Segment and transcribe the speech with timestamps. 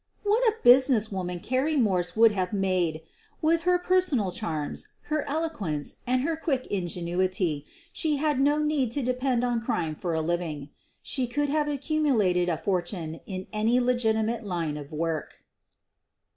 [0.23, 3.07] What a business woman Carrie Morse would have made I
[3.39, 9.03] With her personal charms, her eloquence, and her quick ingenuity she had no need to
[9.03, 10.69] depend on crime for a living—
[11.03, 15.43] she could have accumulated a fortune in any legitimate line of work.